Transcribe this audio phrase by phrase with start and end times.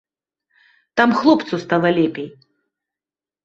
[0.97, 2.29] Там хлопцу стала лепей.